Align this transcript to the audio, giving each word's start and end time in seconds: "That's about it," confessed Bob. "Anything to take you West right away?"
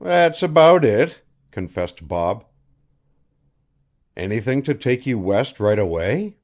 "That's 0.00 0.42
about 0.42 0.82
it," 0.82 1.20
confessed 1.50 2.08
Bob. 2.08 2.46
"Anything 4.16 4.62
to 4.62 4.72
take 4.74 5.04
you 5.04 5.18
West 5.18 5.60
right 5.60 5.78
away?" 5.78 6.38